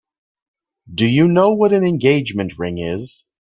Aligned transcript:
Do 0.91 1.05
you 1.05 1.27
know 1.27 1.51
what 1.53 1.73
an 1.73 1.83
engagement 1.85 2.57
ring 2.57 2.79
is? 2.79 3.25